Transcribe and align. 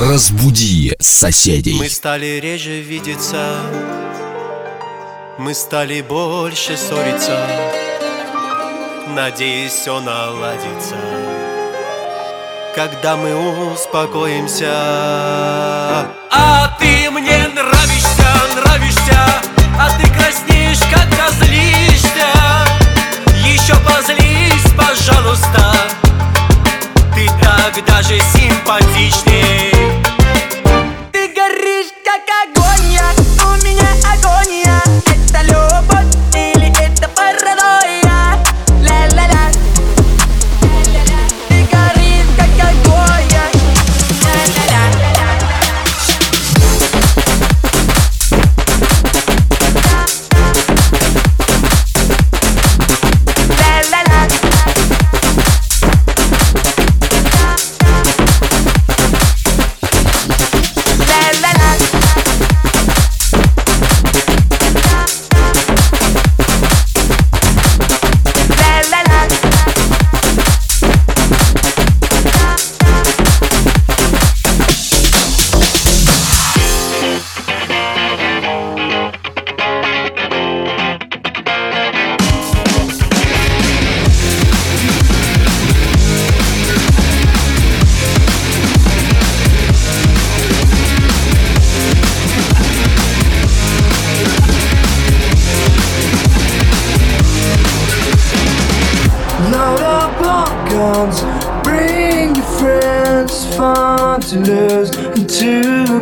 Разбуди 0.00 0.96
соседей. 0.98 1.74
Мы 1.74 1.90
стали 1.90 2.40
реже 2.40 2.80
видеться. 2.80 3.54
Мы 5.36 5.52
стали 5.52 6.00
больше 6.00 6.78
ссориться. 6.78 7.38
Надеюсь, 9.08 9.72
все 9.72 10.00
наладится. 10.00 10.96
Когда 12.74 13.18
мы 13.18 13.72
успокоимся. 13.74 14.72
А 16.30 16.78
ты 16.80 17.10
мне 17.10 17.46
нравишься, 17.48 18.26
нравишься. 18.56 19.20
А 19.78 19.90
ты 20.00 20.08
краснеешь, 20.14 20.80
когда 20.90 21.28
злишься 21.32 22.26
Еще 23.44 23.74
позлись, 23.84 24.72
пожалуйста. 24.74 25.74
Ты 27.14 27.26
так 27.42 27.84
даже 27.84 28.18
симпатичней 28.18 29.79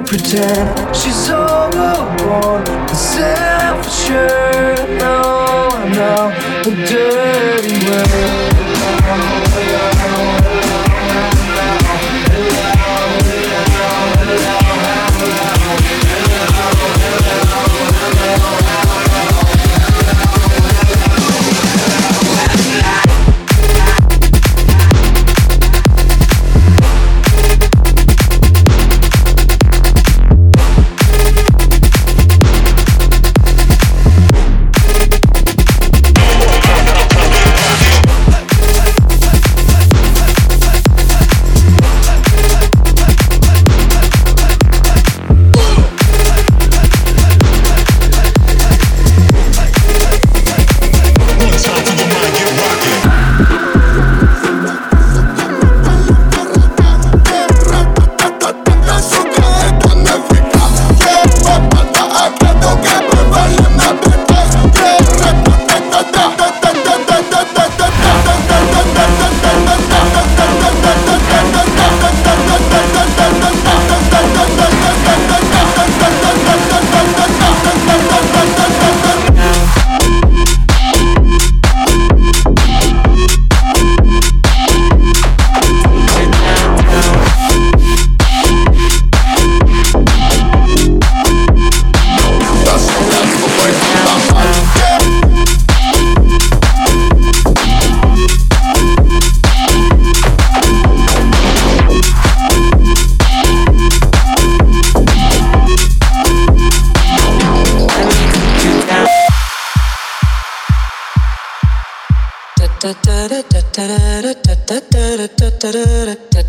pretend 0.08 0.96
she's 0.96 1.28
overborn 1.28 2.64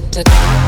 da 0.00 0.06
da 0.12 0.22
da 0.22 0.67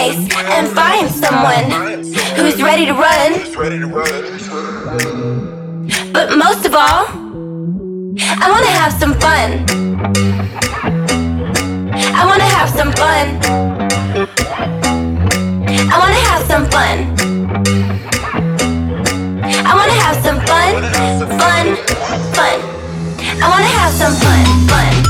place 0.00 0.34
and 0.56 0.68
find 0.68 1.10
someone 1.10 1.70
who's 2.36 2.62
ready 2.62 2.86
to 2.86 2.92
run. 2.92 3.32
But 6.12 6.38
most 6.38 6.64
of 6.64 6.74
all, 6.74 7.04
I 8.42 8.46
wanna 8.54 8.74
have 8.80 8.92
some 9.02 9.14
fun. 9.24 9.48
I 12.20 12.22
wanna 12.30 12.50
have 12.56 12.70
some 12.80 12.92
fun. 13.02 13.26
I 15.92 15.96
wanna 16.02 16.22
have 16.30 16.42
some 16.52 16.64
fun. 16.74 16.96
I 19.68 19.72
wanna 19.78 19.98
have 20.04 20.16
some 20.26 20.38
fun, 20.50 20.72
fun, 21.42 21.66
fun. 22.36 22.56
I 23.42 23.46
wanna 23.52 23.72
have 23.80 23.92
some 23.92 24.14
fun, 24.24 24.44
fun. 24.68 25.09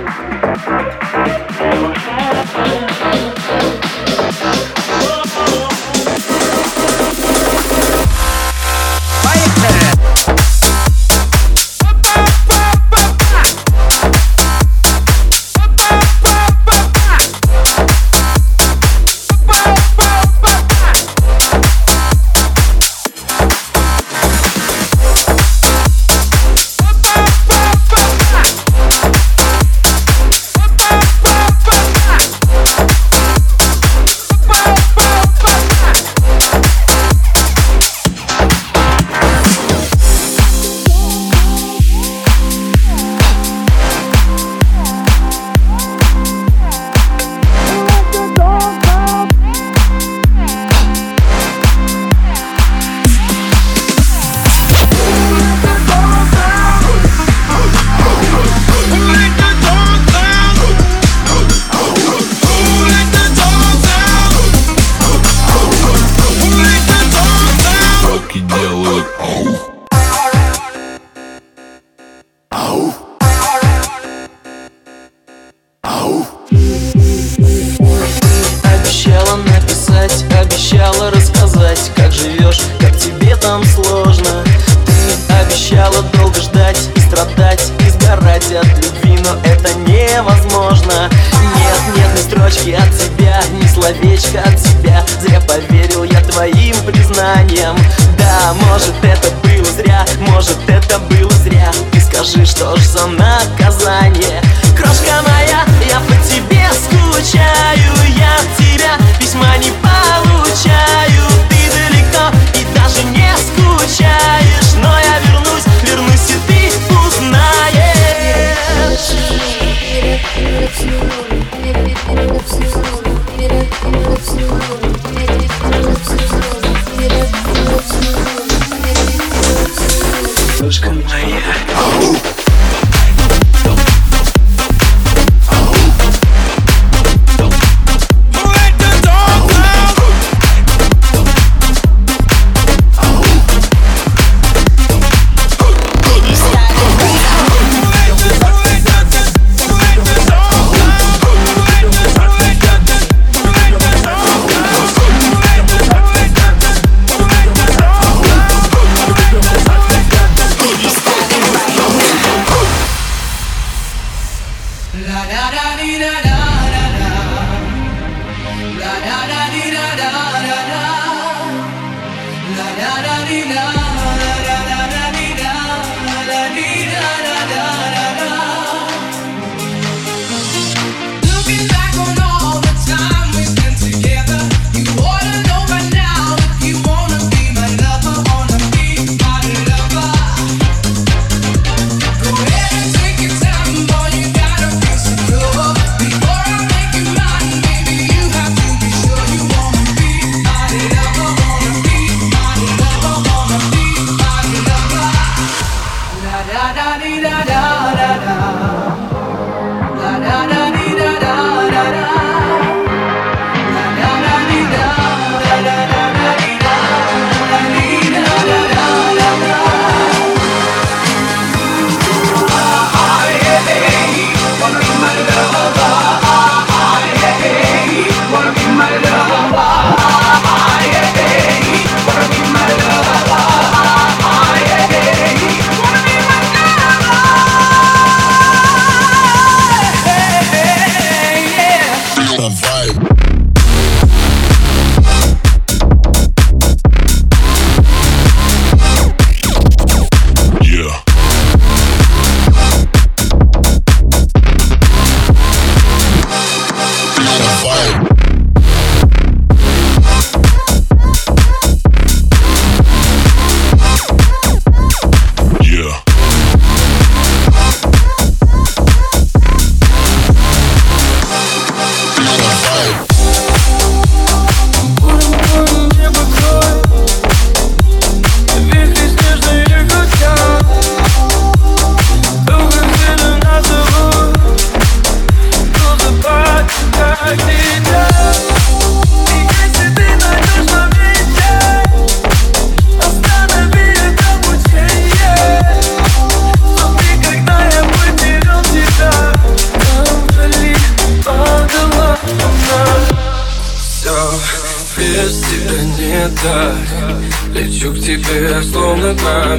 скажи, 102.31 102.45
что 102.45 102.75
ж 102.77 102.87
за 102.87 103.07
наказание? 103.07 104.41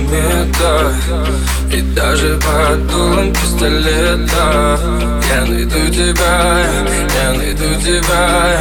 комета 0.02 0.92
И 1.72 1.80
даже 1.94 2.38
под 2.38 2.86
дулом 2.88 3.32
пистолета 3.32 4.78
Я 5.34 5.44
найду 5.46 5.88
тебя, 5.90 6.64
я 7.24 7.32
найду 7.32 7.74
тебя. 7.80 8.60